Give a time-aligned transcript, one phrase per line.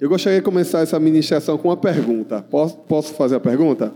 [0.00, 2.44] Eu gostaria de começar essa ministração com uma pergunta.
[2.48, 3.92] Posso, posso fazer a pergunta?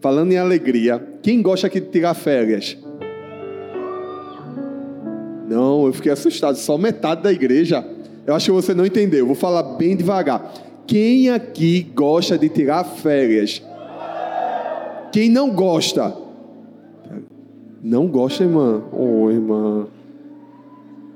[0.00, 2.78] Falando em alegria, quem gosta de tirar férias?
[5.46, 6.56] Não, eu fiquei assustado.
[6.56, 7.86] Só metade da igreja.
[8.26, 9.26] Eu acho que você não entendeu.
[9.26, 10.50] Vou falar bem devagar.
[10.86, 13.62] Quem aqui gosta de tirar férias?
[15.12, 16.16] Quem não gosta?
[17.82, 18.82] Não gosta, irmã?
[18.92, 19.86] Ô, oh, irmã.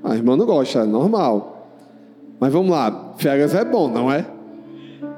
[0.03, 1.67] A irmã não gosta, é normal.
[2.39, 4.25] Mas vamos lá, férias é bom, não é?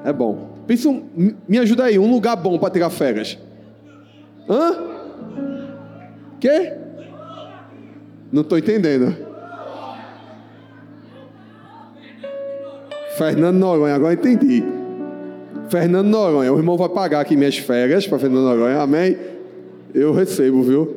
[0.04, 0.56] É bom.
[0.66, 1.04] Pensa, um,
[1.48, 3.38] me ajuda aí, um lugar bom para tirar férias.
[4.48, 4.76] Hã?
[6.40, 6.72] Quê?
[8.32, 9.16] Não estou entendendo.
[13.16, 14.62] Fernando Noronha, agora entendi.
[15.70, 19.16] Fernando Noronha, o irmão vai pagar aqui minhas férias para Fernando Noronha, amém?
[19.94, 20.94] Eu recebo, viu?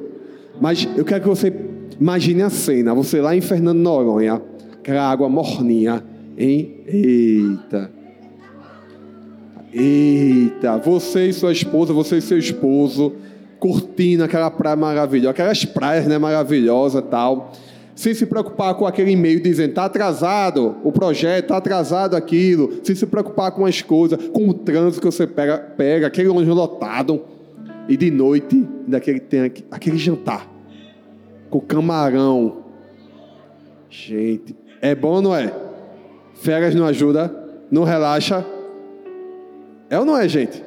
[0.59, 1.53] Mas eu quero que você
[1.99, 4.41] imagine a cena, você lá em Fernando Noronha,
[4.73, 6.03] aquela água morninha,
[6.39, 7.91] Eita.
[9.73, 10.77] Eita.
[10.77, 13.13] Você e sua esposa, você e seu esposo,
[13.59, 17.51] curtindo aquela praia maravilhosa, aquelas praias né, maravilhosas tal.
[17.93, 22.79] Sem se preocupar com aquele e-mail dizendo, está atrasado o projeto, está atrasado aquilo.
[22.83, 26.55] Sem se preocupar com as coisas, com o trânsito que você pega, pega aquele ônibus
[26.55, 27.21] lotado.
[27.89, 30.47] E de noite, daquele, tem aquele jantar.
[31.49, 32.63] Com camarão.
[33.89, 35.68] Gente, é bom ou não é?
[36.41, 37.33] Férias não ajuda,
[37.69, 38.45] não relaxa.
[39.89, 40.63] É ou não é, gente?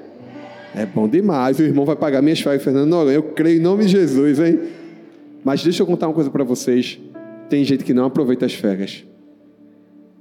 [0.74, 1.58] É bom demais.
[1.58, 3.14] O irmão vai pagar minhas férias, Fernando Noronha.
[3.14, 4.58] Eu creio em nome de Jesus, hein?
[5.42, 7.00] Mas deixa eu contar uma coisa para vocês.
[7.48, 9.02] Tem gente que não aproveita as férias.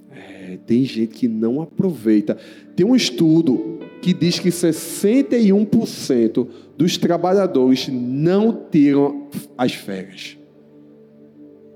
[0.09, 2.37] É, tem gente que não aproveita.
[2.73, 10.37] Tem um estudo que diz que 61% dos trabalhadores não tiram as férias.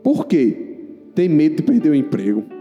[0.01, 0.77] Por quê?
[1.13, 2.54] Tem medo de perder o emprego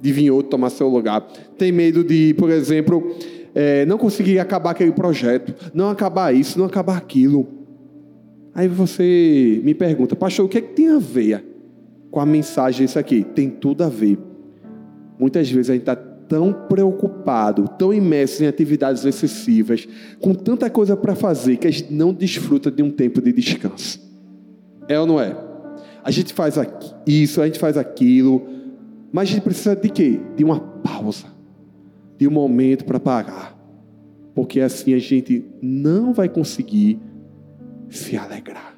[0.00, 1.20] de vir outro tomar seu lugar.
[1.58, 3.16] Tem medo de, por exemplo,
[3.54, 7.48] é, não conseguir acabar aquele projeto, não acabar isso, não acabar aquilo.
[8.54, 11.44] Aí você me pergunta, pastor, o que, é que tem a ver
[12.10, 13.22] com a mensagem isso aqui?
[13.22, 14.18] Tem tudo a ver.
[15.18, 19.86] Muitas vezes a gente está tão preocupado, tão imerso em atividades excessivas,
[20.20, 24.00] com tanta coisa para fazer, que a gente não desfruta de um tempo de descanso.
[24.88, 25.36] É ou não é?
[26.02, 26.56] A gente faz
[27.06, 28.55] isso, a gente faz aquilo,
[29.16, 30.20] mas a gente precisa de quê?
[30.36, 31.24] De uma pausa,
[32.18, 33.58] de um momento para parar.
[34.34, 37.00] Porque assim a gente não vai conseguir
[37.88, 38.76] se alegrar.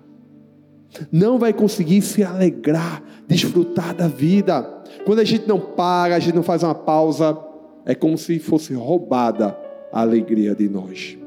[1.10, 4.62] Não vai conseguir se alegrar, desfrutar da vida.
[5.04, 7.36] Quando a gente não para, a gente não faz uma pausa,
[7.84, 9.58] é como se fosse roubada
[9.92, 11.18] a alegria de nós.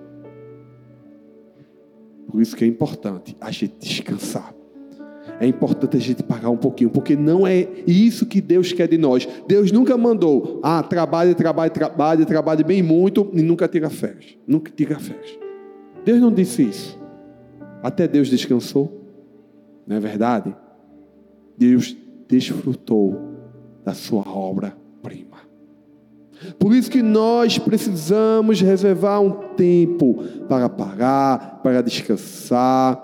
[2.32, 4.61] Por isso que é importante a gente descansar
[5.40, 8.98] é importante a gente pagar um pouquinho, porque não é isso que Deus quer de
[8.98, 9.28] nós.
[9.48, 14.38] Deus nunca mandou, ah, trabalhe, trabalhe, trabalhe, trabalhe bem muito e nunca tira férias.
[14.48, 15.38] Nunca tira férias.
[16.04, 17.00] Deus não disse isso.
[17.84, 19.02] Até Deus descansou.
[19.86, 20.56] Não é verdade?
[21.58, 21.96] Deus
[22.28, 23.20] desfrutou
[23.84, 25.38] da sua obra-prima.
[26.58, 32.96] Por isso que nós precisamos reservar um tempo para parar, para descansar,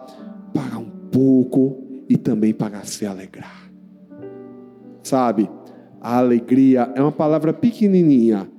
[0.53, 3.71] parar um pouco e também para se alegrar.
[5.03, 5.49] Sabe,
[6.01, 8.49] a alegria é uma palavra pequenininha,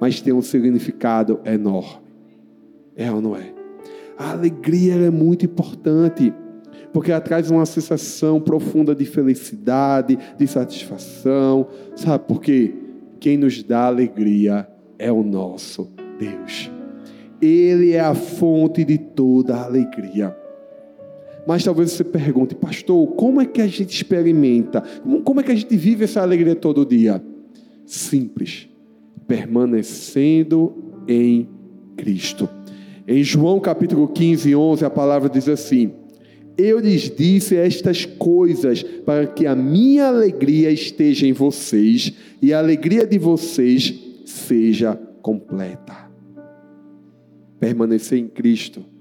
[0.00, 2.06] mas tem um significado enorme.
[2.96, 3.52] É ou não é?
[4.16, 6.32] A alegria é muito importante,
[6.92, 11.66] porque ela traz uma sensação profunda de felicidade, de satisfação.
[11.94, 12.74] Sabe por quê?
[13.20, 15.88] Quem nos dá alegria é o nosso
[16.18, 16.70] Deus.
[17.40, 20.36] Ele é a fonte de toda a alegria.
[21.48, 24.82] Mas talvez você pergunte, pastor, como é que a gente experimenta?
[25.24, 27.24] Como é que a gente vive essa alegria todo dia?
[27.86, 28.68] Simples,
[29.26, 30.74] permanecendo
[31.08, 31.48] em
[31.96, 32.46] Cristo.
[33.06, 35.90] Em João capítulo 15, 11, a palavra diz assim:
[36.58, 42.58] Eu lhes disse estas coisas para que a minha alegria esteja em vocês e a
[42.58, 43.94] alegria de vocês
[44.26, 46.10] seja completa.
[47.58, 48.97] Permanecer em Cristo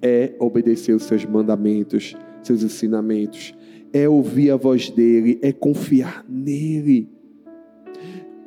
[0.00, 3.54] é obedecer os seus mandamentos, seus ensinamentos,
[3.92, 7.08] é ouvir a voz dele, é confiar nele.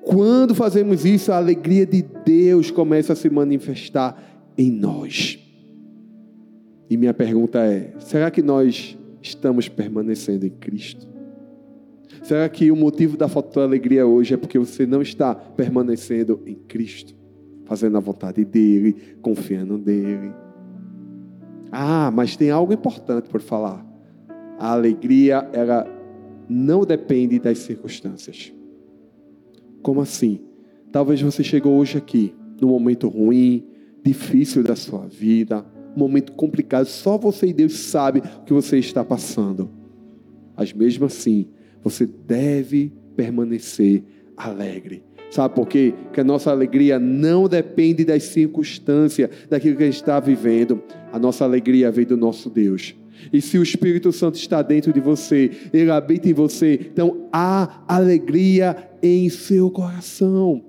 [0.01, 5.39] Quando fazemos isso, a alegria de Deus começa a se manifestar em nós.
[6.89, 11.07] E minha pergunta é: será que nós estamos permanecendo em Cristo?
[12.23, 16.41] Será que o motivo da falta de alegria hoje é porque você não está permanecendo
[16.45, 17.15] em Cristo,
[17.65, 20.31] fazendo a vontade dele, confiando nele?
[21.71, 23.85] Ah, mas tem algo importante por falar.
[24.59, 25.87] A alegria, ela
[26.49, 28.53] não depende das circunstâncias.
[29.81, 30.41] Como assim?
[30.91, 33.65] Talvez você chegou hoje aqui, num momento ruim,
[34.03, 35.65] difícil da sua vida,
[35.95, 39.71] um momento complicado, só você e Deus sabe o que você está passando.
[40.55, 41.47] Mas mesmo assim,
[41.81, 44.03] você deve permanecer
[44.35, 45.03] alegre.
[45.31, 45.93] Sabe por quê?
[46.11, 50.83] Que a nossa alegria não depende das circunstâncias, daquilo que a gente está vivendo.
[51.09, 52.93] A nossa alegria vem do nosso Deus.
[53.31, 57.81] E se o Espírito Santo está dentro de você, ele habita em você, então há
[57.87, 60.61] alegria em seu coração.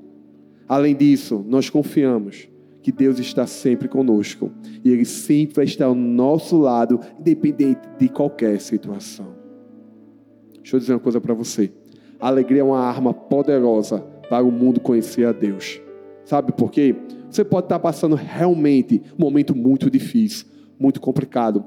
[0.69, 2.49] Além disso, nós confiamos
[2.83, 4.53] que Deus está sempre conosco
[4.85, 9.35] e Ele sempre vai estar ao nosso lado, independente de qualquer situação.
[10.59, 11.73] Deixa eu dizer uma coisa para você.
[12.21, 15.79] A alegria é uma arma poderosa para o mundo conhecer a Deus.
[16.25, 16.97] Sabe por quê?
[17.29, 20.47] Você pode estar passando realmente um momento muito difícil,
[20.81, 21.63] muito complicado.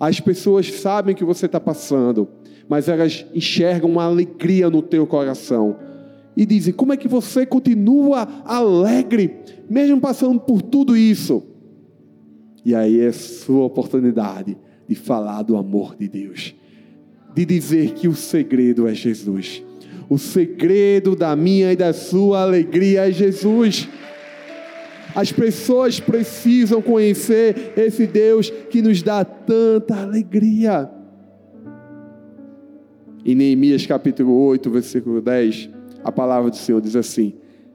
[0.00, 2.26] As pessoas sabem que você está passando,
[2.66, 5.76] mas elas enxergam uma alegria no teu coração
[6.34, 11.42] e dizem: como é que você continua alegre, mesmo passando por tudo isso?
[12.64, 14.56] E aí é sua oportunidade
[14.88, 16.54] de falar do amor de Deus,
[17.34, 19.62] de dizer que o segredo é Jesus
[20.08, 23.88] o segredo da minha e da sua alegria é Jesus.
[25.14, 30.90] As pessoas precisam conhecer esse Deus que nos dá tanta alegria.
[33.24, 35.70] Em Neemias capítulo 8, versículo 10,
[36.02, 37.34] a palavra do Senhor diz assim: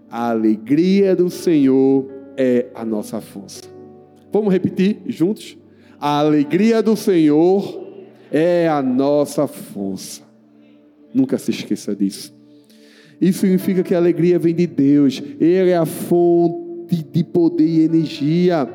[0.10, 3.64] A alegria do Senhor é a nossa força.
[4.32, 5.58] Vamos repetir juntos?
[6.00, 7.84] A alegria do Senhor
[8.32, 10.33] é a nossa força.
[11.14, 12.34] Nunca se esqueça disso.
[13.22, 15.22] Isso significa que a alegria vem de Deus.
[15.40, 18.68] Ele é a fonte de poder e energia.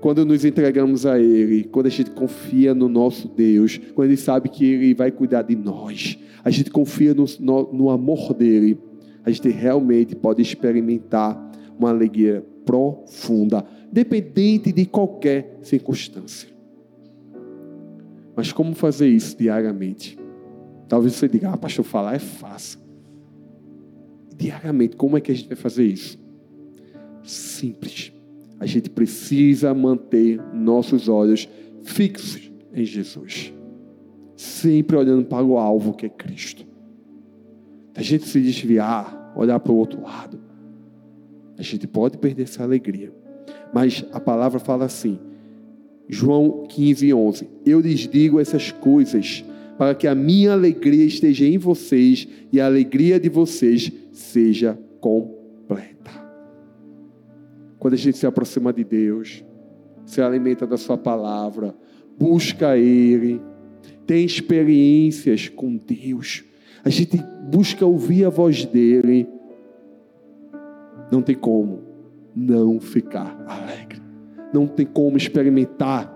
[0.00, 4.48] Quando nos entregamos a Ele, quando a gente confia no nosso Deus, quando Ele sabe
[4.48, 8.78] que Ele vai cuidar de nós, a gente confia no, no, no amor dEle,
[9.24, 16.48] a gente realmente pode experimentar uma alegria profunda, dependente de qualquer circunstância.
[18.36, 20.19] Mas como fazer isso diariamente?
[20.90, 22.80] Talvez você diga, ah, pastor, falar é fácil.
[24.36, 26.18] Diariamente, como é que a gente vai fazer isso?
[27.22, 28.12] Simples.
[28.58, 31.48] A gente precisa manter nossos olhos
[31.84, 33.54] fixos em Jesus.
[34.34, 36.66] Sempre olhando para o alvo que é Cristo.
[37.94, 40.40] A gente se desviar, olhar para o outro lado,
[41.56, 43.12] a gente pode perder essa alegria.
[43.72, 45.20] Mas a palavra fala assim,
[46.08, 49.44] João 15, 11: Eu lhes digo essas coisas
[49.80, 56.10] para que a minha alegria esteja em vocês e a alegria de vocês seja completa.
[57.78, 59.42] Quando a gente se aproxima de Deus,
[60.04, 61.74] se alimenta da Sua palavra,
[62.18, 63.40] busca Ele,
[64.06, 66.44] tem experiências com Deus,
[66.84, 67.16] a gente
[67.48, 69.26] busca ouvir a voz dEle,
[71.10, 71.80] não tem como
[72.36, 74.02] não ficar alegre,
[74.52, 76.14] não tem como experimentar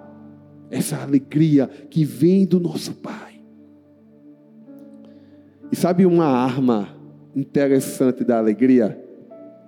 [0.70, 3.33] essa alegria que vem do nosso Pai.
[5.74, 6.88] E sabe uma arma
[7.34, 8.96] interessante da alegria?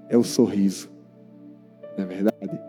[0.08, 0.88] É o sorriso.
[1.98, 2.60] Não é verdade?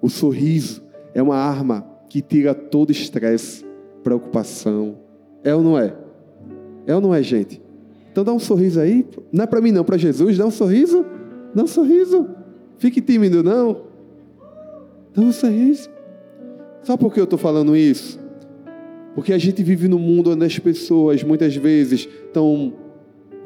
[0.00, 0.82] O sorriso
[1.12, 3.66] é uma arma que tira todo estresse,
[4.02, 4.96] preocupação.
[5.44, 5.94] É ou não é?
[6.86, 7.60] É ou não é, gente?
[8.10, 9.06] Então dá um sorriso aí.
[9.30, 10.38] Não é para mim não, para Jesus.
[10.38, 11.04] Dá um sorriso.
[11.54, 12.30] Dá um sorriso.
[12.78, 13.82] Fique tímido não.
[15.14, 15.90] Dá um sorriso.
[16.82, 18.18] Sabe por que eu estou falando isso?
[19.14, 22.85] Porque a gente vive num mundo onde as pessoas muitas vezes estão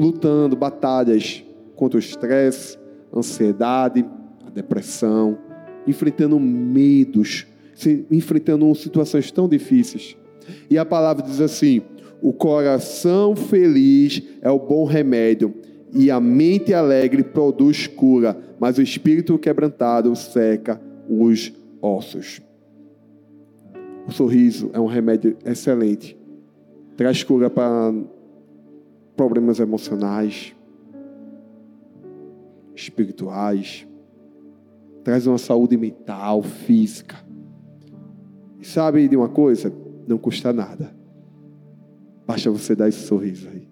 [0.00, 1.45] lutando batalhas
[1.76, 2.78] contra o estresse,
[3.14, 4.02] ansiedade,
[4.47, 5.37] a depressão,
[5.87, 7.47] enfrentando medos,
[8.11, 10.16] enfrentando situações tão difíceis.
[10.71, 11.83] E a palavra diz assim:
[12.23, 15.54] o coração feliz é o bom remédio,
[15.92, 20.80] e a mente alegre produz cura, mas o espírito quebrantado seca
[21.11, 21.52] os
[21.83, 22.40] ossos.
[24.09, 26.16] O sorriso é um remédio excelente,
[26.97, 27.92] traz cura para
[29.21, 30.57] problemas emocionais,
[32.75, 33.87] espirituais,
[35.05, 37.17] traz uma saúde mental, física.
[38.59, 39.71] E sabe de uma coisa?
[40.09, 40.97] Não custa nada.
[42.27, 43.69] Basta você dar esse sorriso aí.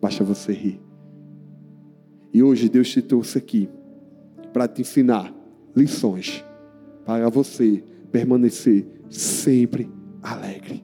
[0.00, 0.80] Basta você rir.
[2.32, 3.68] E hoje Deus te trouxe aqui
[4.54, 5.34] para te ensinar
[5.76, 6.42] lições
[7.04, 9.92] para você permanecer sempre
[10.22, 10.82] alegre.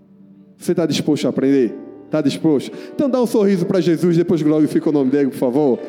[0.59, 1.84] Você está disposto a aprender?
[2.15, 2.71] Está disposto?
[2.95, 5.81] Então dá um sorriso para Jesus, depois glorifica o nome dele, por favor.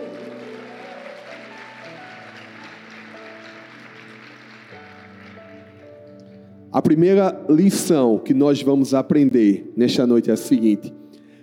[6.71, 10.91] A primeira lição que nós vamos aprender nesta noite é a seguinte: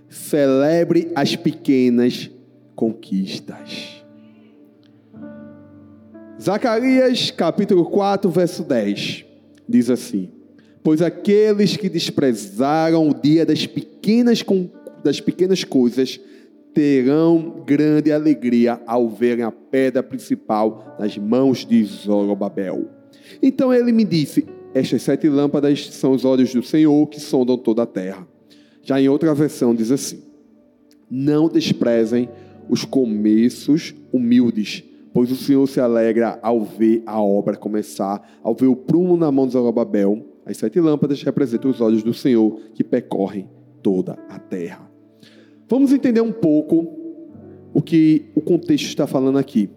[0.08, 2.28] celebre as pequenas
[2.74, 4.04] conquistas.
[6.42, 9.24] Zacarias, capítulo 4, verso 10,
[9.68, 10.41] diz assim:
[10.82, 14.44] Pois aqueles que desprezaram o dia das pequenas,
[15.02, 16.20] das pequenas coisas
[16.74, 22.88] terão grande alegria ao verem a pedra principal nas mãos de Zorobabel.
[23.42, 27.82] Então ele me disse: Estas sete lâmpadas são os olhos do Senhor que sondam toda
[27.82, 28.26] a terra.
[28.82, 30.20] Já em outra versão diz assim:
[31.08, 32.28] Não desprezem
[32.68, 38.66] os começos humildes, pois o Senhor se alegra ao ver a obra começar, ao ver
[38.66, 40.31] o prumo na mão de Zorobabel.
[40.44, 43.48] As sete lâmpadas representam os olhos do Senhor que percorrem
[43.82, 44.90] toda a terra.
[45.68, 47.02] Vamos entender um pouco
[47.72, 49.70] o que o contexto está falando aqui.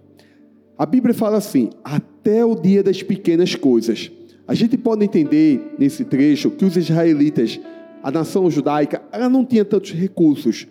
[0.78, 4.12] A Bíblia fala assim: até o dia das pequenas coisas.
[4.48, 7.60] A gente pode entender nesse trecho que os israelitas,
[8.04, 10.68] a nação judaica, ela não tinha tantos recursos.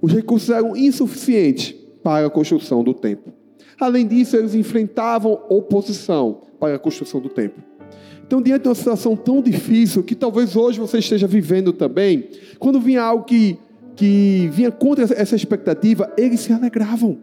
[0.00, 3.32] Os recursos eram insuficientes para a construção do templo.
[3.80, 7.62] Além disso, eles enfrentavam oposição para a construção do templo.
[8.28, 12.78] Então, diante de uma situação tão difícil, que talvez hoje você esteja vivendo também, quando
[12.78, 13.56] vinha algo que,
[13.96, 17.20] que vinha contra essa expectativa, eles se alegravam.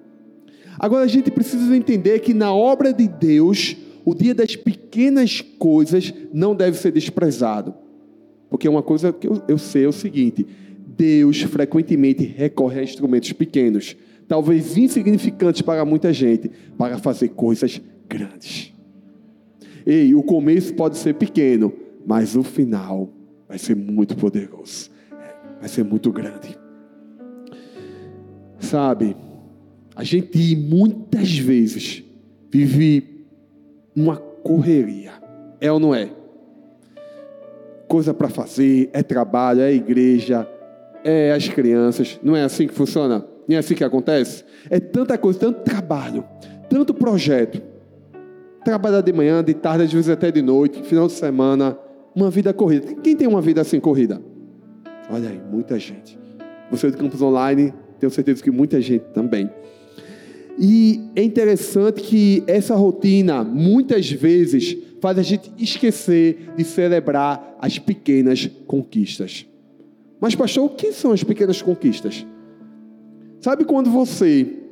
[0.80, 6.12] Agora, a gente precisa entender que na obra de Deus, o dia das pequenas coisas
[6.34, 7.76] não deve ser desprezado.
[8.50, 10.44] Porque uma coisa que eu, eu sei é o seguinte:
[10.98, 13.96] Deus frequentemente recorre a instrumentos pequenos,
[14.28, 18.75] talvez insignificantes para muita gente, para fazer coisas grandes.
[19.86, 21.72] Ei, o começo pode ser pequeno,
[22.06, 23.08] mas o final
[23.48, 24.90] vai ser muito poderoso.
[25.60, 26.58] Vai ser muito grande.
[28.60, 29.16] Sabe,
[29.96, 32.04] a gente muitas vezes
[32.52, 33.28] vive
[33.96, 35.14] uma correria.
[35.62, 36.10] É ou não é?
[37.88, 40.50] Coisa para fazer, é trabalho, é igreja,
[41.04, 42.20] é as crianças.
[42.24, 43.24] Não é assim que funciona?
[43.48, 44.44] Não é assim que acontece?
[44.68, 46.26] É tanta coisa, tanto trabalho,
[46.68, 47.75] tanto projeto
[48.66, 51.78] trabalhar de manhã, de tarde, às vezes até de noite, final de semana,
[52.16, 52.96] uma vida corrida.
[52.96, 54.20] Quem tem uma vida assim corrida?
[55.10, 56.18] Olha aí, muita gente.
[56.72, 59.50] Você do Campus Online, tenho certeza que muita gente também.
[60.58, 67.78] E é interessante que essa rotina, muitas vezes, faz a gente esquecer de celebrar as
[67.78, 69.46] pequenas conquistas.
[70.20, 72.26] Mas, pastor, o que são as pequenas conquistas?
[73.42, 74.65] Sabe quando você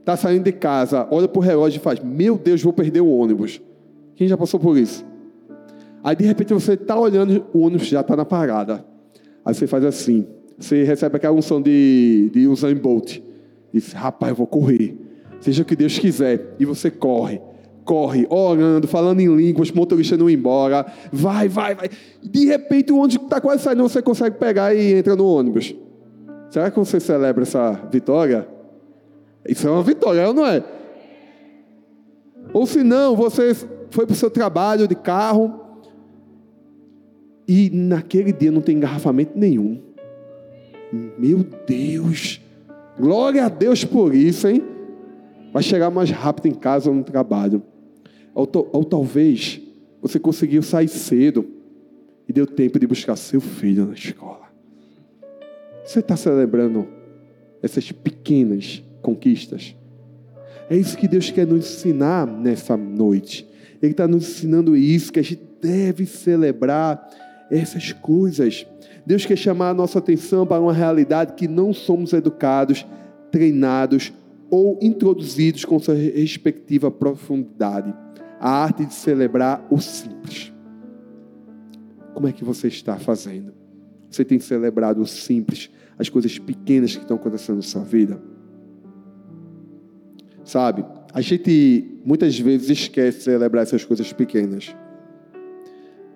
[0.00, 3.08] Está saindo de casa, olha para o relógio e faz: Meu Deus, vou perder o
[3.08, 3.60] ônibus.
[4.16, 5.04] Quem já passou por isso?
[6.02, 8.84] Aí de repente você está olhando, o ônibus já está na parada.
[9.44, 10.26] Aí você faz assim:
[10.58, 13.18] Você recebe aquela unção de, de Usain Bolt.
[13.72, 14.96] Diz: Rapaz, eu vou correr.
[15.40, 16.54] Seja o que Deus quiser.
[16.58, 17.40] E você corre
[17.90, 21.90] corre, orando, falando em línguas, motorista não embora, vai, vai, vai.
[22.22, 25.74] De repente o ônibus está quase saindo, você consegue pegar e entra no ônibus.
[26.50, 28.46] Será que você celebra essa vitória?
[29.48, 30.62] Isso é uma vitória, ou não é?
[32.52, 33.54] Ou se não, você
[33.90, 35.60] foi para o seu trabalho de carro
[37.46, 39.80] e naquele dia não tem engarrafamento nenhum.
[41.18, 42.40] Meu Deus!
[42.98, 44.62] Glória a Deus por isso, hein?
[45.52, 47.62] Vai chegar mais rápido em casa ou no trabalho.
[48.34, 49.60] Ou, ou talvez
[50.00, 51.46] você conseguiu sair cedo
[52.28, 54.48] e deu tempo de buscar seu filho na escola.
[55.84, 56.86] Você está celebrando
[57.62, 59.74] essas pequenas conquistas.
[60.68, 63.46] É isso que Deus quer nos ensinar nessa noite.
[63.82, 67.08] Ele está nos ensinando isso, que a gente deve celebrar
[67.50, 68.66] essas coisas.
[69.04, 72.86] Deus quer chamar a nossa atenção para uma realidade que não somos educados,
[73.32, 74.12] treinados
[74.48, 77.92] ou introduzidos com sua respectiva profundidade.
[78.38, 80.52] A arte de celebrar o simples.
[82.14, 83.52] Como é que você está fazendo?
[84.10, 88.20] Você tem celebrado o simples, as coisas pequenas que estão acontecendo na sua vida?
[90.50, 90.84] Sabe?
[91.14, 94.74] A gente muitas vezes esquece de celebrar essas coisas pequenas.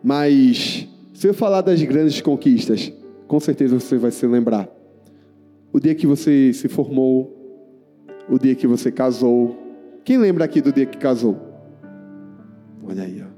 [0.02, 2.92] Mas se eu falar das grandes conquistas,
[3.28, 4.68] com certeza você vai se lembrar.
[5.72, 7.32] O dia que você se formou,
[8.28, 9.56] o dia que você casou.
[10.04, 11.38] Quem lembra aqui do dia que casou?
[12.84, 13.30] Olha aí, ó.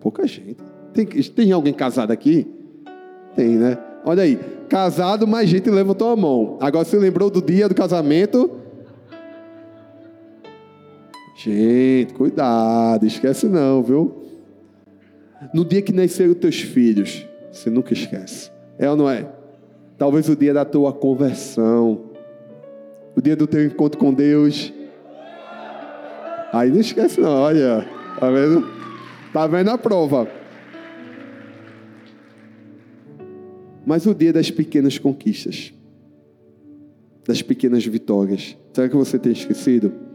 [0.00, 0.58] pouca gente.
[0.92, 2.46] Tem, tem alguém casado aqui?
[3.34, 3.78] Tem, né?
[4.04, 4.38] Olha aí,
[4.68, 6.58] casado, mais gente levantou a mão.
[6.60, 8.65] Agora você lembrou do dia do casamento?
[11.36, 14.24] Gente, cuidado, esquece não, viu?
[15.52, 18.50] No dia que nasceram teus filhos, você nunca esquece.
[18.78, 19.30] É ou não é?
[19.98, 22.00] Talvez o dia da tua conversão,
[23.14, 24.72] o dia do teu encontro com Deus.
[26.54, 27.86] Aí não esquece não, olha,
[28.18, 28.66] tá vendo?
[29.30, 30.26] Tá vendo a prova.
[33.84, 35.72] Mas o dia das pequenas conquistas,
[37.26, 40.06] das pequenas vitórias, será que você tem esquecido?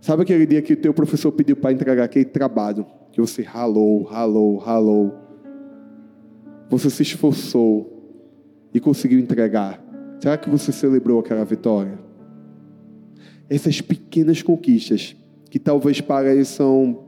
[0.00, 2.86] Sabe aquele dia que o teu professor pediu para entregar aquele trabalho?
[3.10, 5.14] Que você ralou, ralou, ralou.
[6.70, 7.98] Você se esforçou
[8.72, 9.82] e conseguiu entregar.
[10.20, 11.98] Será que você celebrou aquela vitória?
[13.48, 15.16] Essas pequenas conquistas,
[15.50, 17.04] que talvez pareçam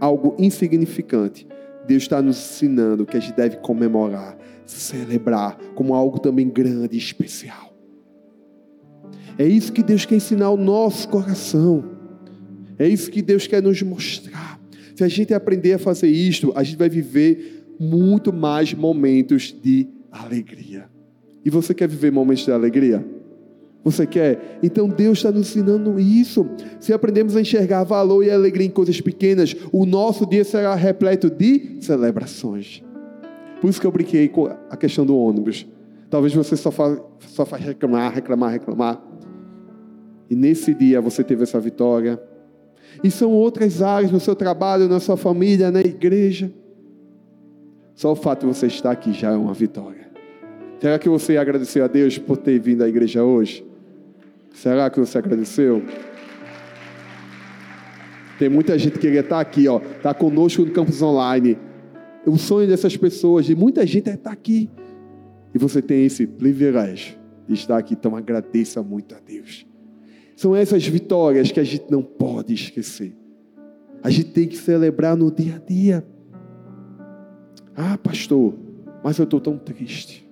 [0.00, 1.46] algo insignificante,
[1.86, 6.98] Deus está nos ensinando que a gente deve comemorar, celebrar como algo também grande e
[6.98, 7.72] especial.
[9.38, 11.91] É isso que Deus quer ensinar ao nosso coração.
[12.82, 14.60] É isso que Deus quer nos mostrar.
[14.96, 19.86] Se a gente aprender a fazer isto, a gente vai viver muito mais momentos de
[20.10, 20.90] alegria.
[21.44, 23.06] E você quer viver momentos de alegria?
[23.84, 24.58] Você quer?
[24.64, 26.44] Então Deus está nos ensinando isso.
[26.80, 31.30] Se aprendemos a enxergar valor e alegria em coisas pequenas, o nosso dia será repleto
[31.30, 32.82] de celebrações.
[33.60, 35.64] Por isso que eu brinquei com a questão do ônibus.
[36.10, 39.00] Talvez você só faz, só faz reclamar, reclamar, reclamar.
[40.28, 42.20] E nesse dia você teve essa vitória.
[43.02, 46.52] E são outras áreas no seu trabalho, na sua família, na igreja.
[47.94, 50.10] Só o fato de você estar aqui já é uma vitória.
[50.80, 53.64] Será que você agradeceu a Deus por ter vindo à igreja hoje?
[54.52, 55.82] Será que você agradeceu?
[58.38, 61.56] Tem muita gente que queria estar aqui, ó, estar conosco no campus online.
[62.26, 64.68] O sonho dessas pessoas, de muita gente é estar aqui.
[65.54, 69.66] E você tem esse privilégio de estar aqui, então agradeça muito a Deus.
[70.42, 73.14] São essas vitórias que a gente não pode esquecer.
[74.02, 76.04] A gente tem que celebrar no dia a dia.
[77.76, 78.52] Ah, pastor,
[79.04, 80.28] mas eu estou tão triste.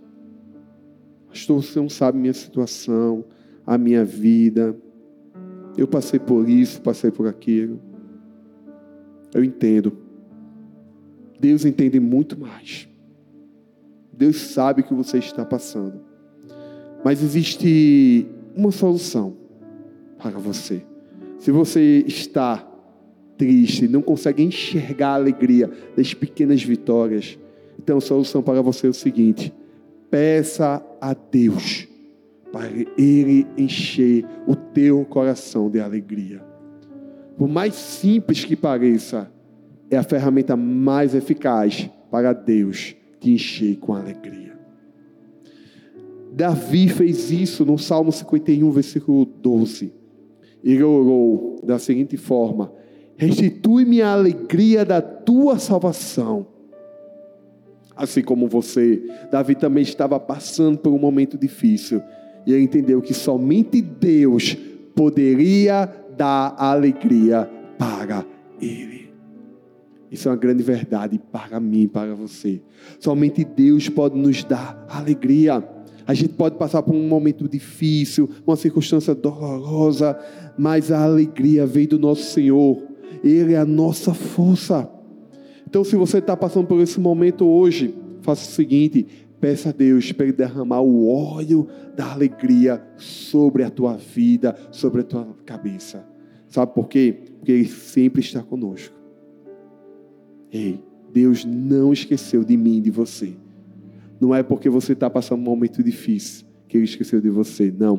[1.29, 3.25] Pastor, você não sabe minha situação
[3.65, 4.77] a minha vida.
[5.79, 7.81] Eu passei por isso, passei por aquilo.
[9.33, 9.97] Eu entendo.
[11.39, 12.89] Deus entende muito mais.
[14.13, 16.01] Deus sabe o que você está passando.
[17.05, 18.27] Mas existe
[18.57, 19.39] uma solução
[20.21, 20.83] para você.
[21.39, 22.67] Se você está
[23.37, 27.39] triste, não consegue enxergar a alegria das pequenas vitórias,
[27.79, 29.53] então a solução para você é o seguinte:
[30.11, 31.89] peça a Deus
[32.53, 32.69] para
[32.99, 36.45] Ele encher o teu coração de alegria.
[37.39, 39.33] Por mais simples que pareça,
[39.91, 44.59] é a ferramenta mais eficaz para Deus te encher com alegria.
[46.33, 50.00] Davi fez isso no Salmo 51, versículo 12.
[50.63, 52.73] Ele orou da seguinte forma:
[53.17, 56.47] Restitui-me a alegria da tua salvação.
[57.97, 62.01] Assim como você, Davi também estava passando por um momento difícil
[62.47, 64.57] e ele entendeu que somente Deus
[64.95, 68.25] poderia dar alegria para
[68.61, 69.11] ele.
[70.11, 72.61] Isso é uma grande verdade para mim, para você.
[72.99, 75.63] Somente Deus pode nos dar alegria.
[76.11, 80.19] A gente pode passar por um momento difícil, uma circunstância dolorosa,
[80.59, 82.83] mas a alegria vem do nosso Senhor.
[83.23, 84.91] Ele é a nossa força.
[85.65, 89.07] Então, se você está passando por esse momento hoje, faça o seguinte:
[89.41, 95.03] Peça a Deus para Ele derramar o óleo da alegria sobre a tua vida, sobre
[95.03, 96.05] a tua cabeça.
[96.49, 97.19] Sabe por quê?
[97.39, 98.97] Porque Ele sempre está conosco.
[100.51, 103.33] Ei, Deus não esqueceu de mim e de você.
[104.21, 107.73] Não é porque você está passando um momento difícil que Ele esqueceu de você.
[107.77, 107.95] Não.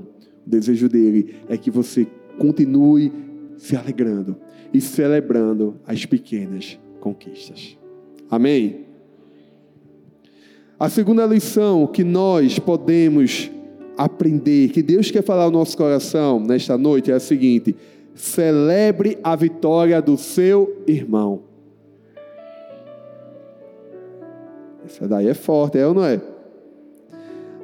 [0.45, 2.07] O desejo dele é que você
[2.38, 3.12] continue
[3.57, 4.38] se alegrando
[4.73, 7.77] e celebrando as pequenas conquistas.
[8.29, 8.86] Amém?
[10.79, 13.51] A segunda lição que nós podemos
[13.97, 17.75] aprender, que Deus quer falar ao nosso coração nesta noite é a seguinte:
[18.15, 21.51] celebre a vitória do seu irmão.
[24.91, 26.21] Essa daí é forte, é ou não é?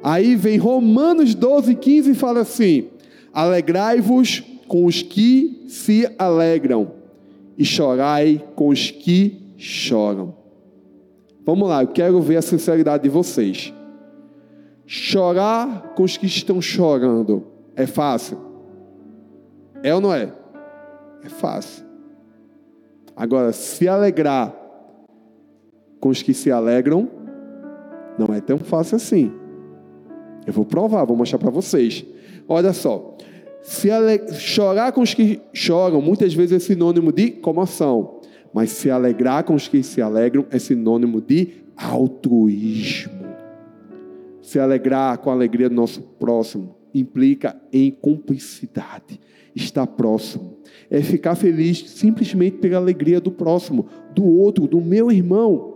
[0.02, 2.88] Aí vem Romanos 12, 15 e fala assim:
[3.32, 6.92] Alegrai-vos com os que se alegram,
[7.56, 10.34] e chorai com os que choram.
[11.44, 13.72] Vamos lá, eu quero ver a sinceridade de vocês.
[14.86, 18.38] Chorar com os que estão chorando é fácil?
[19.82, 20.32] É ou não é?
[21.22, 21.84] É fácil.
[23.14, 24.54] Agora, se alegrar
[26.00, 27.08] com os que se alegram,
[28.18, 29.32] não é tão fácil assim.
[30.46, 32.04] Eu vou provar, vou mostrar para vocês.
[32.48, 33.16] Olha só.
[33.62, 33.88] Se
[34.38, 38.20] chorar com os que choram, muitas vezes é sinônimo de comoção.
[38.52, 43.26] Mas se alegrar com os que se alegram é sinônimo de altruísmo.
[44.40, 49.20] Se alegrar com a alegria do nosso próximo implica em cumplicidade,
[49.54, 50.56] estar próximo.
[50.90, 55.74] É ficar feliz simplesmente pela alegria do próximo, do outro, do meu irmão.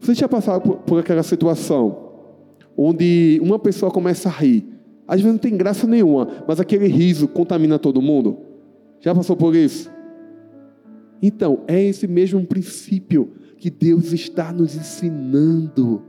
[0.00, 2.10] Você já passou por, por aquela situação
[2.76, 4.66] onde uma pessoa começa a rir?
[5.06, 8.38] Às vezes não tem graça nenhuma, mas aquele riso contamina todo mundo.
[9.00, 9.90] Já passou por isso?
[11.20, 16.02] Então, é esse mesmo princípio que Deus está nos ensinando.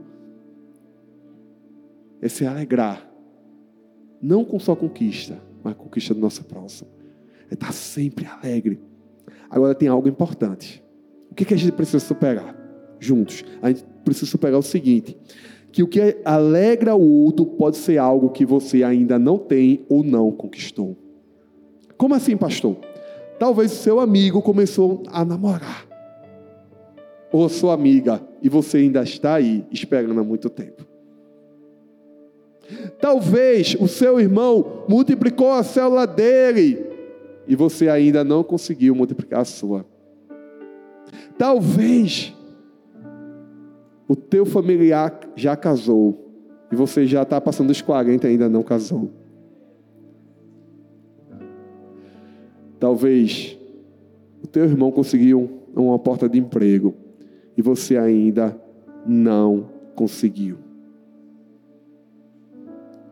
[2.20, 3.06] É se alegrar.
[4.22, 6.88] Não com só conquista, mas conquista do nosso próximo.
[7.50, 8.80] É estar sempre alegre.
[9.50, 10.82] Agora tem algo importante.
[11.30, 12.61] O que a gente precisa superar?
[13.02, 13.44] Juntos.
[13.60, 15.16] A gente precisa superar o seguinte:
[15.72, 20.04] que o que alegra o outro pode ser algo que você ainda não tem ou
[20.04, 20.96] não conquistou.
[21.96, 22.76] Como assim, pastor?
[23.40, 25.84] Talvez seu amigo começou a namorar.
[27.32, 30.86] Ou sua amiga, e você ainda está aí esperando há muito tempo.
[33.00, 36.86] Talvez o seu irmão multiplicou a célula dele
[37.48, 39.84] e você ainda não conseguiu multiplicar a sua.
[41.36, 42.32] Talvez
[44.08, 46.32] o teu familiar já casou
[46.70, 49.10] e você já está passando dos 40 e ainda não casou.
[52.80, 53.56] Talvez
[54.42, 56.94] o teu irmão conseguiu uma porta de emprego
[57.56, 58.60] e você ainda
[59.06, 60.58] não conseguiu.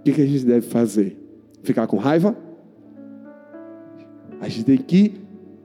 [0.00, 1.16] O que, a gente deve fazer?
[1.62, 2.36] Ficar com raiva?
[4.40, 5.20] A gente tem que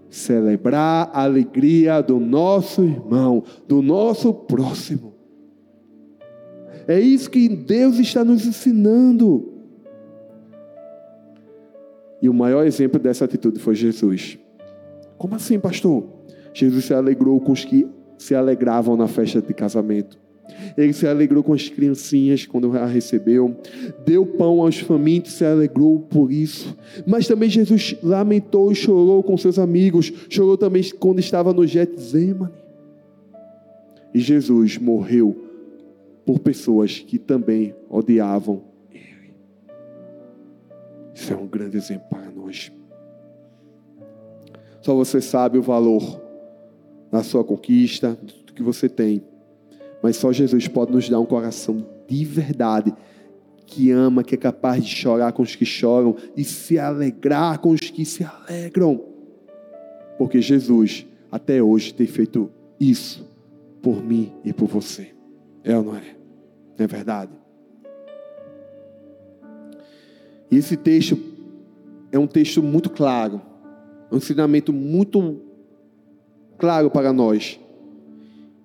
[0.09, 5.14] celebrar a alegria do nosso irmão, do nosso próximo.
[6.87, 9.53] É isso que Deus está nos ensinando.
[12.21, 14.37] E o maior exemplo dessa atitude foi Jesus.
[15.17, 16.05] Como assim, pastor?
[16.53, 20.17] Jesus se alegrou com os que se alegravam na festa de casamento.
[20.77, 23.55] Ele se alegrou com as criancinhas quando a recebeu,
[24.05, 26.77] deu pão aos famintos, se alegrou por isso.
[27.05, 32.53] Mas também Jesus lamentou e chorou com seus amigos, chorou também quando estava no Getsemane.
[34.13, 35.44] E Jesus morreu
[36.25, 39.33] por pessoas que também odiavam Ele.
[41.13, 42.71] Isso é um grande exemplo para nós.
[44.81, 46.21] Só você sabe o valor
[47.11, 49.23] da sua conquista, do que você tem.
[50.01, 52.93] Mas só Jesus pode nos dar um coração de verdade,
[53.65, 57.71] que ama, que é capaz de chorar com os que choram e se alegrar com
[57.71, 59.01] os que se alegram.
[60.17, 63.27] Porque Jesus, até hoje, tem feito isso
[63.81, 65.14] por mim e por você.
[65.65, 66.03] É ou não é?
[66.77, 67.31] Não é verdade?
[70.51, 71.17] E esse texto
[72.11, 73.41] é um texto muito claro,
[74.11, 75.41] um ensinamento muito
[76.57, 77.59] claro para nós.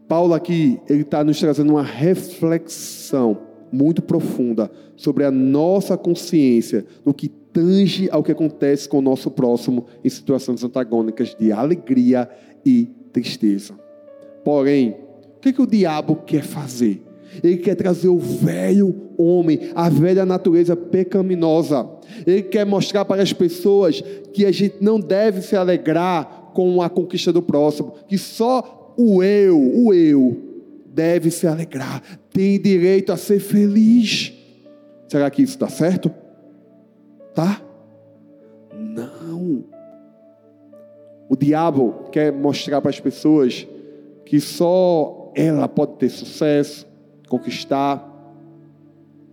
[0.06, 3.38] Paulo aqui, ele está nos trazendo uma reflexão
[3.72, 9.30] muito profunda sobre a nossa consciência no que tange ao que acontece com o nosso
[9.30, 12.28] próximo em situações antagônicas de alegria
[12.64, 13.74] e tristeza.
[14.44, 14.96] Porém,
[15.40, 17.02] o que, que o diabo quer fazer?
[17.42, 21.88] Ele quer trazer o velho homem, a velha natureza pecaminosa.
[22.26, 24.02] Ele quer mostrar para as pessoas
[24.34, 29.22] que a gente não deve se alegrar com a conquista do próximo, que só o
[29.22, 30.36] eu, o eu,
[30.92, 34.34] deve se alegrar, tem direito a ser feliz.
[35.08, 36.12] Será que isso está certo?
[37.34, 37.62] Tá?
[38.76, 39.64] Não.
[41.30, 43.66] O diabo quer mostrar para as pessoas
[44.26, 46.86] que só ela pode ter sucesso,
[47.28, 48.06] conquistar.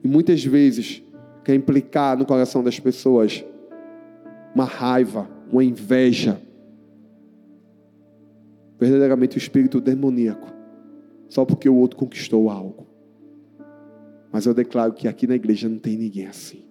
[0.04, 1.04] E muitas vezes
[1.44, 3.44] quer implicar no coração das pessoas
[4.54, 6.42] uma raiva, uma inveja.
[8.80, 10.54] Verdadeiramente o espírito demoníaco.
[11.30, 12.88] Só porque o outro conquistou algo.
[14.32, 16.64] Mas eu declaro que aqui na igreja não tem ninguém assim.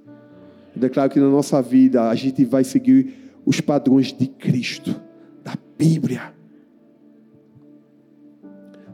[0.74, 4.94] Eu declaro que na nossa vida a gente vai seguir os padrões de Cristo,
[5.42, 6.35] da Bíblia.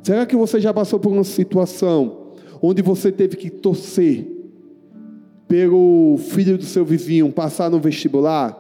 [0.03, 4.27] Será que você já passou por uma situação onde você teve que torcer
[5.47, 8.59] pelo filho do seu vizinho passar no vestibular?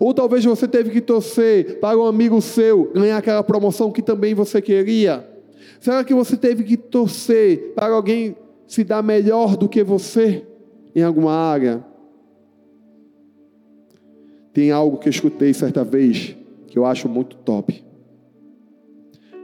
[0.00, 4.34] Ou talvez você teve que torcer para um amigo seu ganhar aquela promoção que também
[4.34, 5.28] você queria?
[5.78, 10.46] Será que você teve que torcer para alguém se dar melhor do que você
[10.94, 11.84] em alguma área?
[14.52, 16.36] Tem algo que eu escutei certa vez
[16.68, 17.91] que eu acho muito top.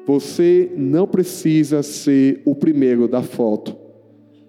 [0.08, 3.76] Você não precisa ser o primeiro da foto.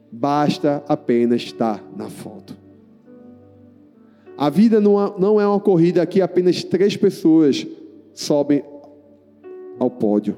[0.09, 2.55] Basta apenas estar na foto.
[4.37, 7.67] A vida não é uma corrida que apenas três pessoas
[8.13, 8.63] sobem
[9.77, 10.37] ao pódio.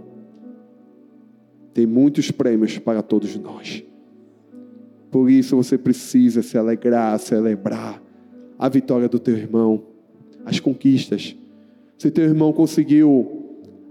[1.71, 3.83] Tem muitos prêmios para todos nós.
[5.11, 8.01] Por isso você precisa se alegrar, celebrar
[8.57, 9.83] a vitória do teu irmão,
[10.43, 11.35] as conquistas.
[11.95, 13.37] Se teu irmão conseguiu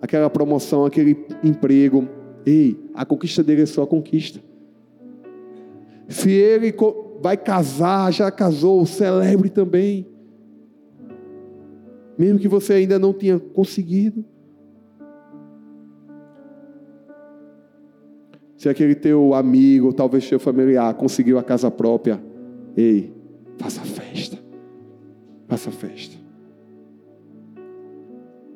[0.01, 2.09] aquela promoção, aquele emprego.
[2.45, 4.41] Ei, a conquista dele é só conquista.
[6.09, 6.75] Se ele
[7.21, 10.07] vai casar, já casou, celebre também.
[12.19, 14.25] mesmo que você ainda não tenha conseguido.
[18.57, 22.23] Se aquele teu amigo, talvez teu familiar, conseguiu a casa própria,
[22.77, 23.11] ei,
[23.57, 24.39] faça festa.
[25.49, 26.17] Faça festa.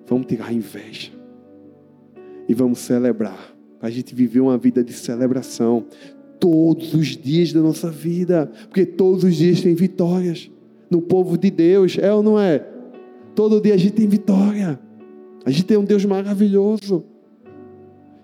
[0.06, 1.10] Vamos tirar a inveja.
[2.48, 3.54] E vamos celebrar.
[3.78, 5.84] Para a gente viver uma vida de celebração.
[6.38, 8.50] Todos os dias da nossa vida.
[8.68, 10.50] Porque todos os dias tem vitórias.
[10.90, 12.64] No povo de Deus, é ou não é?
[13.34, 14.78] Todo dia a gente tem vitória.
[15.44, 17.04] A gente tem um Deus maravilhoso.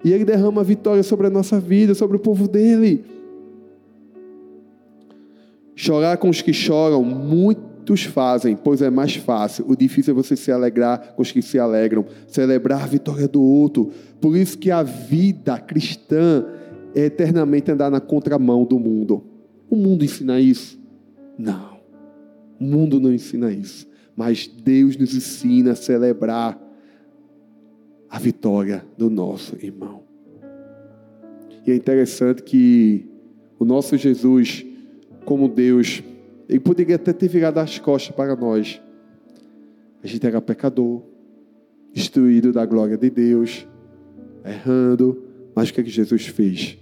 [0.04, 3.04] E Ele derrama vitória sobre a nossa vida, sobre o povo dele.
[5.74, 7.02] Chorar com os que choram,
[7.80, 9.64] muitos fazem, pois é mais fácil.
[9.66, 13.42] O difícil é você se alegrar com os que se alegram, celebrar a vitória do
[13.42, 13.90] outro.
[14.20, 16.44] Por isso que a vida cristã
[16.94, 19.24] é eternamente andar na contramão do mundo.
[19.68, 20.78] O mundo ensina isso?
[21.38, 21.80] Não.
[22.60, 23.88] O mundo não ensina isso.
[24.14, 26.60] Mas Deus nos ensina a celebrar
[28.10, 30.02] a vitória do nosso irmão.
[31.66, 33.06] E é interessante que
[33.58, 34.66] o nosso Jesus,
[35.24, 36.02] como Deus,
[36.50, 38.82] ele poderia até ter virado as costas para nós.
[40.02, 41.00] A gente era pecador,
[41.94, 43.68] destruído da glória de Deus,
[44.44, 45.22] errando,
[45.54, 46.76] mas o que, é que Jesus fez?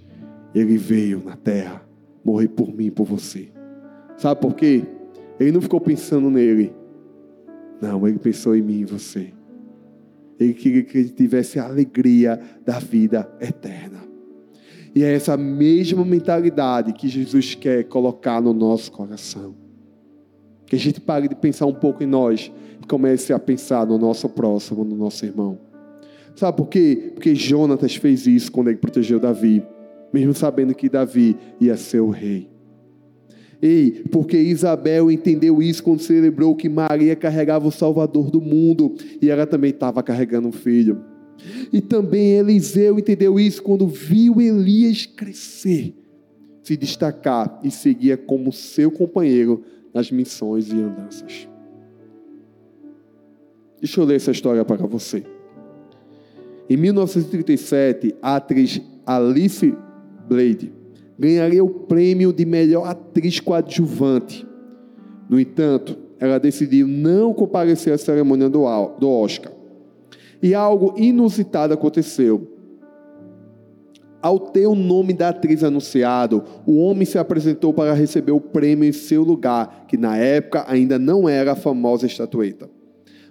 [0.54, 1.86] Ele veio na terra
[2.24, 3.50] morrer por mim e por você.
[4.16, 4.84] Sabe por quê?
[5.38, 6.72] Ele não ficou pensando nele.
[7.78, 9.34] Não, ele pensou em mim e você.
[10.40, 14.00] Ele queria que ele tivesse a alegria da vida eterna.
[14.98, 19.54] E é essa mesma mentalidade que Jesus quer colocar no nosso coração.
[20.66, 22.50] Que a gente pare de pensar um pouco em nós
[22.82, 25.56] e comece a pensar no nosso próximo, no nosso irmão.
[26.34, 27.12] Sabe por quê?
[27.14, 29.62] Porque Jonatas fez isso quando ele protegeu Davi,
[30.12, 32.50] mesmo sabendo que Davi ia ser o rei.
[33.62, 39.30] Ei, porque Isabel entendeu isso quando celebrou que Maria carregava o Salvador do mundo e
[39.30, 41.17] ela também estava carregando um filho.
[41.72, 45.94] E também Eliseu entendeu isso quando viu Elias crescer,
[46.62, 49.62] se destacar e seguia como seu companheiro
[49.94, 51.48] nas missões e andanças.
[53.80, 55.24] Deixa eu ler essa história para você.
[56.68, 59.74] Em 1937, a atriz Alice
[60.28, 60.72] Blade
[61.18, 64.46] ganharia o prêmio de melhor atriz coadjuvante.
[65.28, 68.62] No entanto, ela decidiu não comparecer à cerimônia do
[69.08, 69.52] Oscar.
[70.42, 72.54] E algo inusitado aconteceu.
[74.20, 78.88] Ao ter o nome da atriz anunciado, o homem se apresentou para receber o prêmio
[78.88, 82.68] em seu lugar, que na época ainda não era a famosa estatueta,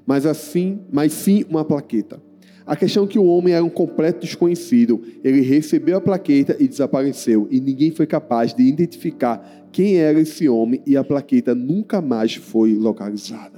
[0.05, 2.21] mas assim, mas sim uma plaqueta.
[2.65, 5.01] A questão é que o homem era um completo desconhecido.
[5.23, 10.49] Ele recebeu a plaqueta e desapareceu, e ninguém foi capaz de identificar quem era esse
[10.49, 13.56] homem, e a plaqueta nunca mais foi localizada.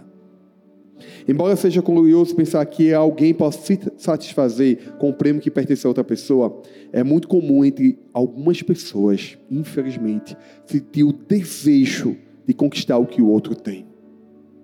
[1.27, 5.89] Embora seja curioso pensar que alguém possa se satisfazer com o prêmio que pertence a
[5.89, 13.05] outra pessoa, é muito comum entre algumas pessoas, infelizmente, sentir o desejo de conquistar o
[13.05, 13.85] que o outro tem.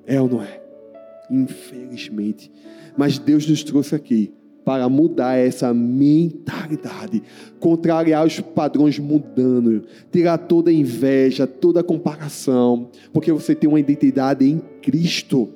[0.05, 0.61] É ou não é?
[1.29, 2.51] Infelizmente.
[2.97, 4.33] Mas Deus nos trouxe aqui
[4.65, 7.21] para mudar essa mentalidade,
[7.59, 13.79] contrariar os padrões mudando, tirar toda a inveja, toda a comparação, porque você tem uma
[13.79, 15.49] identidade em Cristo.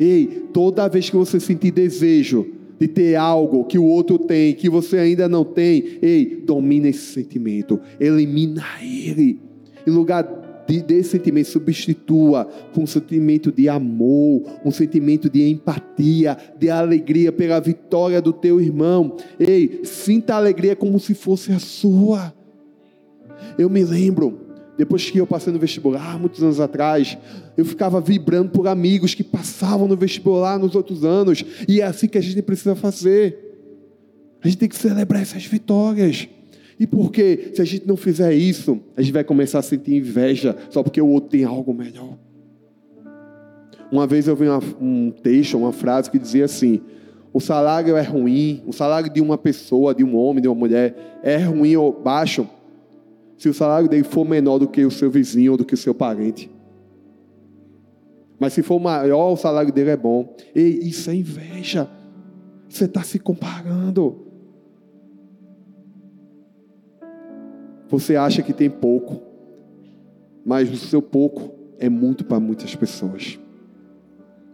[0.00, 2.46] Ei, toda vez que você sentir desejo
[2.80, 7.12] de ter algo que o outro tem, que você ainda não tem, ei, domina esse
[7.12, 9.38] sentimento, elimina ele.
[9.86, 16.38] Em lugar de, desse sentimento substitua por um sentimento de amor, um sentimento de empatia,
[16.58, 19.16] de alegria pela vitória do teu irmão.
[19.38, 22.32] Ei, sinta a alegria como se fosse a sua.
[23.58, 24.38] Eu me lembro,
[24.80, 27.18] depois que eu passei no vestibular, muitos anos atrás,
[27.54, 32.08] eu ficava vibrando por amigos que passavam no vestibular nos outros anos, e é assim
[32.08, 33.36] que a gente precisa fazer.
[34.42, 36.26] A gente tem que celebrar essas vitórias.
[36.78, 40.56] E porque se a gente não fizer isso, a gente vai começar a sentir inveja
[40.70, 42.16] só porque o outro tem algo melhor.
[43.92, 46.80] Uma vez eu vi uma, um texto, uma frase que dizia assim:
[47.34, 51.20] o salário é ruim, o salário de uma pessoa, de um homem, de uma mulher,
[51.22, 52.48] é ruim ou baixo
[53.40, 55.76] se o salário dele for menor do que o seu vizinho ou do que o
[55.76, 56.50] seu parente.
[58.38, 60.36] Mas se for maior, o salário dele é bom.
[60.54, 61.88] E isso é inveja.
[62.68, 64.26] Você está se comparando.
[67.88, 69.22] Você acha que tem pouco,
[70.44, 73.38] mas o seu pouco é muito para muitas pessoas.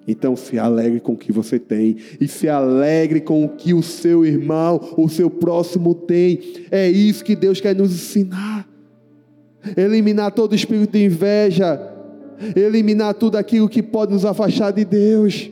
[0.07, 3.83] Então se alegre com o que você tem e se alegre com o que o
[3.83, 6.38] seu irmão, o seu próximo tem.
[6.70, 8.56] É isso que Deus quer nos ensinar.
[9.76, 11.81] Eliminar todo espírito de inveja,
[12.55, 15.50] eliminar tudo aquilo que pode nos afastar de Deus.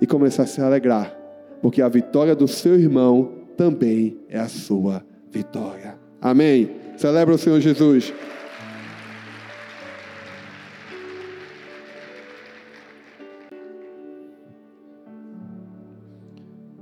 [0.00, 1.12] e começar a se alegrar,
[1.60, 5.96] porque a vitória do seu irmão também é a sua vitória.
[6.20, 6.70] Amém.
[6.96, 8.12] Celebra o Senhor Jesus.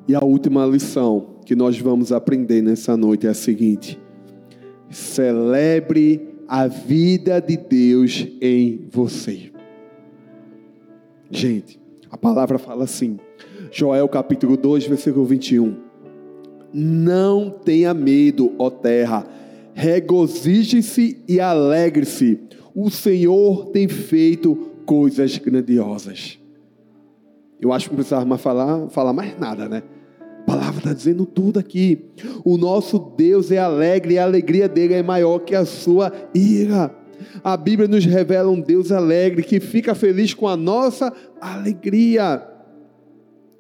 [0.08, 3.98] E a última lição que nós vamos aprender nessa noite é a seguinte:
[4.90, 9.50] celebre a vida de Deus em você.
[11.30, 13.18] Gente, a palavra fala assim,
[13.72, 15.76] Joel capítulo 2, versículo 21.
[16.72, 19.26] Não tenha medo, ó terra,
[19.74, 22.40] regozije-se e alegre-se,
[22.74, 26.38] o Senhor tem feito coisas grandiosas.
[27.60, 29.82] Eu acho que não precisava mais falar, falar mais nada, né?
[30.86, 31.98] Está dizendo tudo aqui.
[32.44, 36.94] O nosso Deus é alegre e a alegria dele é maior que a sua ira.
[37.42, 42.40] A Bíblia nos revela um Deus alegre que fica feliz com a nossa alegria.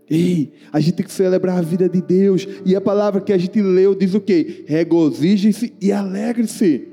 [0.08, 2.46] Ei, a gente tem que celebrar a vida de Deus.
[2.64, 4.64] E a palavra que a gente leu diz o quê?
[4.68, 6.86] Regozije-se e alegre-se.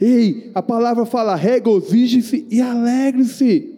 [0.00, 3.68] Ei, a palavra fala regozije-se e alegre-se.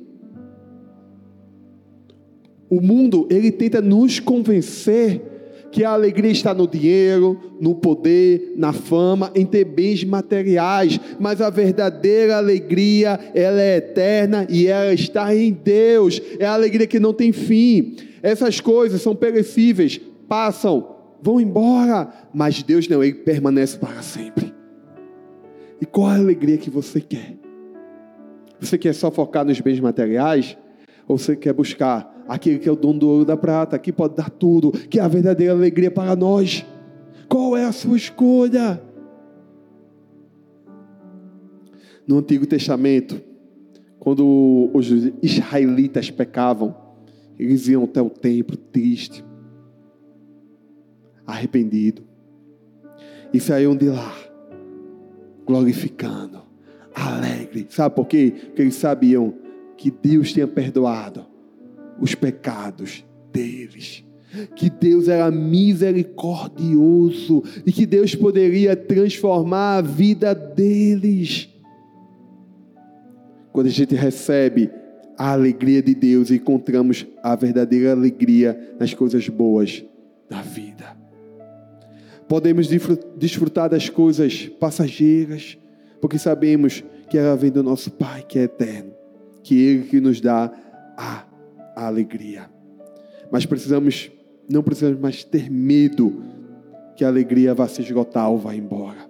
[2.70, 5.33] O mundo, ele tenta nos convencer
[5.74, 11.40] que a alegria está no dinheiro, no poder, na fama, em ter bens materiais, mas
[11.40, 16.22] a verdadeira alegria, ela é eterna e ela está em Deus.
[16.38, 17.96] É a alegria que não tem fim.
[18.22, 24.54] Essas coisas são perecíveis, passam, vão embora, mas Deus não, ele permanece para sempre.
[25.80, 27.34] E qual a alegria que você quer?
[28.60, 30.56] Você quer só focar nos bens materiais?
[31.06, 34.16] Ou você quer buscar aquele que é o dono do ouro da prata, que pode
[34.16, 36.64] dar tudo, que é a verdadeira alegria para nós.
[37.28, 38.82] Qual é a sua escolha?
[42.06, 43.20] No Antigo Testamento,
[43.98, 44.90] quando os
[45.22, 46.76] israelitas pecavam,
[47.38, 49.24] eles iam até o templo triste,
[51.26, 52.02] arrependido,
[53.32, 54.14] e saíam de lá,
[55.46, 56.42] glorificando,
[56.94, 57.66] alegre.
[57.70, 58.32] Sabe por quê?
[58.46, 59.34] Porque eles sabiam
[59.76, 61.26] que Deus tinha perdoado
[62.00, 64.04] os pecados deles.
[64.56, 71.48] Que Deus era misericordioso e que Deus poderia transformar a vida deles.
[73.52, 74.70] Quando a gente recebe
[75.16, 79.84] a alegria de Deus, encontramos a verdadeira alegria nas coisas boas
[80.28, 80.96] da vida.
[82.28, 82.68] Podemos
[83.16, 85.58] desfrutar das coisas passageiras,
[86.00, 88.93] porque sabemos que ela vem do nosso Pai que é eterno,
[89.44, 90.50] que Ele que nos dá
[90.96, 91.24] a
[91.76, 92.50] alegria.
[93.30, 94.10] Mas precisamos,
[94.50, 96.22] não precisamos mais ter medo
[96.96, 99.08] que a alegria vá se esgotar ou vá embora.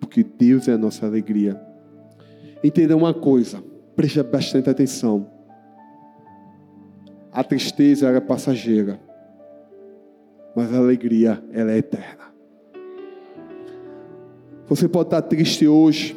[0.00, 1.60] Porque Deus é a nossa alegria.
[2.62, 3.62] Entenda uma coisa,
[3.94, 5.30] preste bastante atenção.
[7.30, 8.98] A tristeza era passageira,
[10.56, 12.32] mas a alegria ela é eterna.
[14.66, 16.16] Você pode estar triste hoje,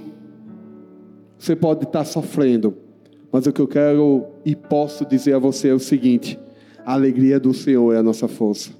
[1.37, 2.86] você pode estar sofrendo,
[3.31, 6.39] mas o que eu quero e posso dizer a você é o seguinte:
[6.85, 8.71] a alegria do Senhor é a nossa força.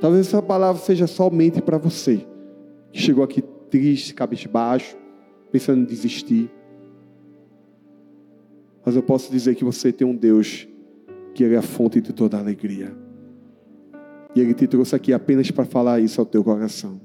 [0.00, 2.26] Talvez essa palavra seja somente para você,
[2.92, 3.40] que chegou aqui
[3.70, 4.96] triste, cabisbaixo,
[5.52, 6.50] pensando em desistir.
[8.84, 10.66] Mas eu posso dizer que você tem um Deus
[11.34, 12.92] que Ele é a fonte de toda alegria.
[14.34, 17.00] E Ele te trouxe aqui apenas para falar isso ao teu coração.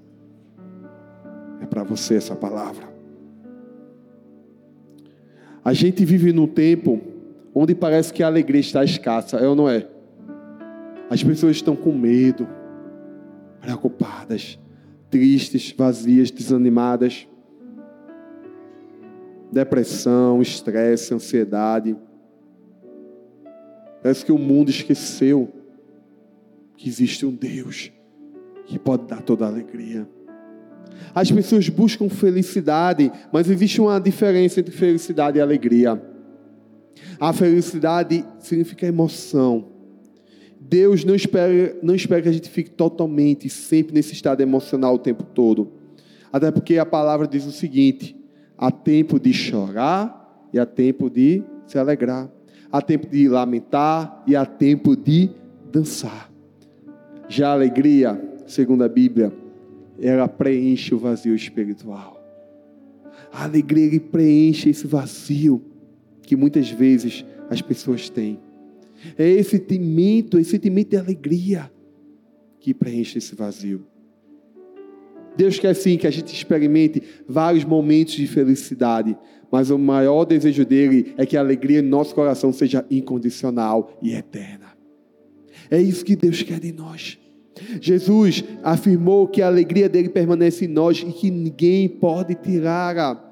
[1.61, 2.86] É para você essa palavra.
[5.67, 7.01] A gente vive num tempo
[7.53, 9.85] onde parece que a alegria está escassa, é ou não é?
[11.09, 12.47] As pessoas estão com medo,
[13.59, 14.57] preocupadas,
[15.11, 17.27] tristes, vazias, desanimadas.
[19.51, 21.97] Depressão, estresse, ansiedade.
[24.01, 25.51] Parece que o mundo esqueceu
[26.77, 27.91] que existe um Deus
[28.67, 30.07] que pode dar toda a alegria.
[31.13, 36.01] As pessoas buscam felicidade, mas existe uma diferença entre felicidade e alegria.
[37.19, 39.65] A felicidade significa emoção.
[40.59, 44.99] Deus não espera, não espera que a gente fique totalmente, sempre nesse estado emocional o
[44.99, 45.71] tempo todo.
[46.31, 48.15] Até porque a palavra diz o seguinte:
[48.57, 52.29] há tempo de chorar e há tempo de se alegrar.
[52.71, 55.29] Há tempo de lamentar e há tempo de
[55.71, 56.29] dançar.
[57.29, 59.31] Já a alegria, segundo a Bíblia,
[59.99, 62.23] ela preenche o vazio espiritual.
[63.31, 65.61] A alegria preenche esse vazio
[66.21, 68.39] que muitas vezes as pessoas têm.
[69.17, 71.71] É esse sentimento, esse sentimento de alegria
[72.59, 73.85] que preenche esse vazio.
[75.35, 79.15] Deus quer sim que a gente experimente vários momentos de felicidade,
[79.51, 84.13] mas o maior desejo dele é que a alegria em nosso coração seja incondicional e
[84.13, 84.75] eterna.
[85.69, 87.19] É isso que Deus quer de nós.
[87.81, 93.23] Jesus afirmou que a alegria dele permanece em nós e que ninguém pode tirar.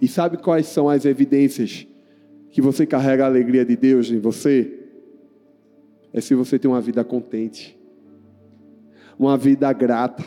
[0.00, 1.86] E sabe quais são as evidências
[2.50, 4.74] que você carrega a alegria de Deus em você?
[6.12, 7.78] É se você tem uma vida contente,
[9.18, 10.24] uma vida grata,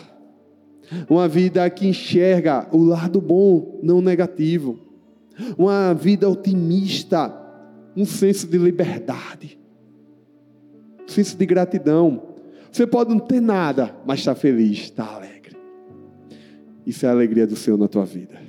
[1.09, 4.79] uma vida que enxerga o lado bom, não negativo,
[5.57, 7.33] uma vida otimista,
[7.95, 9.60] um senso de liberdade
[11.11, 12.21] senso de gratidão.
[12.71, 15.57] Você pode não ter nada, mas está feliz, está alegre.
[16.85, 18.39] Isso é a alegria do Senhor na tua vida.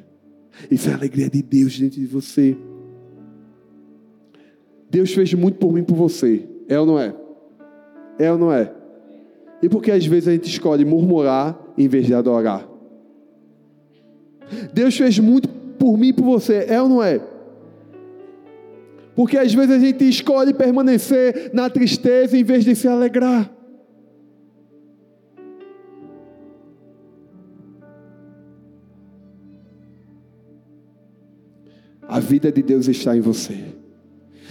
[0.71, 2.57] Isso é a alegria de Deus dentro de você.
[4.91, 6.49] Deus fez muito por mim e por você.
[6.69, 7.15] É ou não é?
[8.19, 8.73] É ou não é?
[9.63, 12.69] E por que às vezes a gente escolhe murmurar em vez de adorar?
[14.73, 16.67] Deus fez muito por mim e por você.
[16.69, 17.21] É ou não é?
[19.15, 23.51] Porque às vezes a gente escolhe permanecer na tristeza em vez de se alegrar.
[32.09, 33.59] A vida de Deus está em você.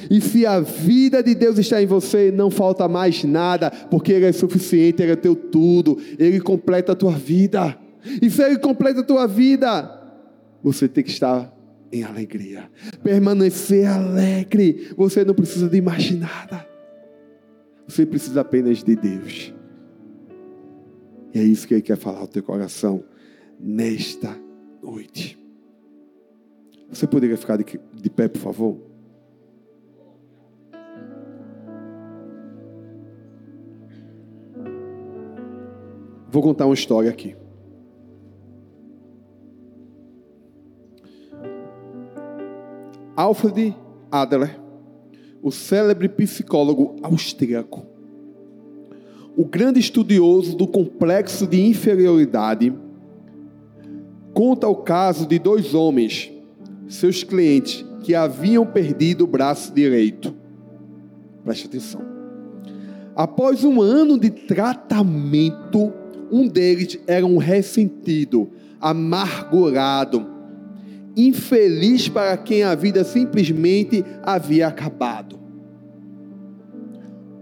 [0.10, 4.26] E se a vida de Deus está em você, não falta mais nada, porque Ele
[4.26, 7.78] é suficiente, Ele é teu tudo, Ele completa a tua vida.
[8.22, 10.02] E se Ele completa a tua vida,
[10.64, 11.54] você tem que estar
[11.92, 12.70] em alegria.
[13.04, 14.94] Permanecer alegre.
[14.96, 16.68] Você não precisa de mais nada.
[17.88, 19.54] Você precisa apenas de Deus.
[21.34, 23.04] E é isso que Ele quer falar ao teu coração
[23.60, 24.36] nesta
[24.82, 25.38] noite.
[26.90, 28.92] Você poderia ficar de, de pé, por favor?
[36.30, 37.36] Vou contar uma história aqui.
[43.22, 43.76] Alfred
[44.12, 44.60] Adler,
[45.44, 47.86] o célebre psicólogo austríaco,
[49.38, 52.74] o grande estudioso do complexo de inferioridade,
[54.34, 56.32] conta o caso de dois homens,
[56.88, 60.34] seus clientes, que haviam perdido o braço direito.
[61.44, 62.02] Preste atenção.
[63.16, 65.94] Após um ano de tratamento,
[66.32, 68.50] um deles era um ressentido,
[68.80, 70.41] amargurado,
[71.16, 75.40] infeliz para quem a vida simplesmente havia acabado.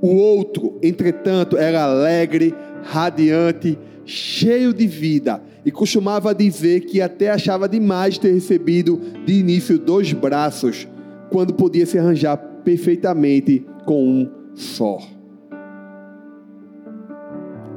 [0.01, 7.67] O outro, entretanto, era alegre, radiante, cheio de vida e costumava dizer que até achava
[7.67, 10.87] demais ter recebido de início dois braços,
[11.29, 14.99] quando podia se arranjar perfeitamente com um só.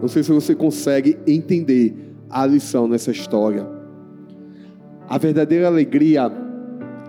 [0.01, 1.95] Não sei se você consegue entender
[2.31, 3.82] a lição nessa história.
[5.09, 6.31] A verdadeira alegria,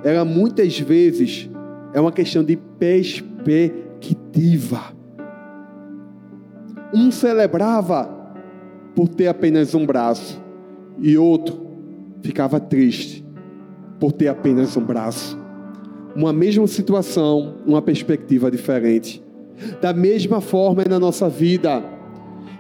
[0.04, 1.48] ela muitas vezes
[1.94, 4.82] é uma questão de perspectiva.
[6.94, 8.24] Um celebrava
[8.96, 10.42] por ter apenas um braço,
[11.00, 11.66] e outro
[12.22, 13.26] ficava triste
[14.00, 15.42] por ter apenas um braço.
[16.16, 19.24] Uma mesma situação, uma perspectiva diferente.
[19.82, 21.84] Da mesma forma é na nossa vida.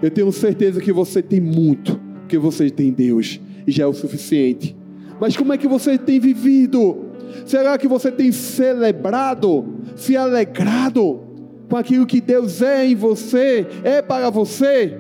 [0.01, 3.93] Eu tenho certeza que você tem muito, que você tem Deus, e já é o
[3.93, 4.75] suficiente.
[5.19, 7.05] Mas como é que você tem vivido?
[7.45, 11.21] Será que você tem celebrado, se alegrado
[11.69, 14.97] com aquilo que Deus é em você, é para você?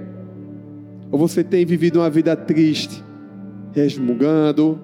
[1.11, 3.03] Ou você tem vivido uma vida triste,
[3.71, 4.81] resmungando,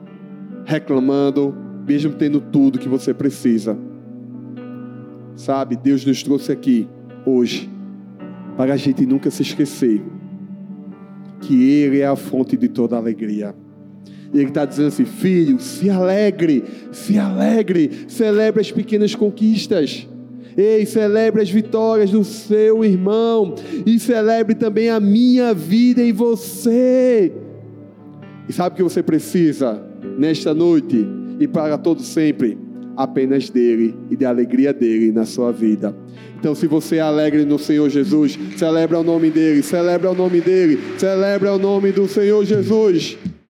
[0.65, 1.55] reclamando,
[1.88, 3.77] mesmo tendo tudo que você precisa?
[5.36, 6.88] Sabe, Deus nos trouxe aqui
[7.25, 7.69] hoje
[8.55, 10.03] para a gente nunca se esquecer
[11.41, 13.55] que Ele é a fonte de toda alegria.
[14.34, 20.07] E ele está dizendo assim: filho, se alegre, se alegre, celebre as pequenas conquistas.
[20.57, 23.55] Ei, celebre as vitórias do seu irmão
[23.86, 27.32] e celebre também a minha vida em você.
[28.47, 29.82] E sabe o que você precisa
[30.17, 31.07] nesta noite
[31.39, 32.57] e para todo sempre?
[32.97, 35.95] Apenas dele e da alegria dele na sua vida.
[36.38, 40.41] Então, se você é alegre no Senhor Jesus, celebra o nome dele, celebra o nome
[40.41, 43.17] dele, celebra o nome do Senhor Jesus.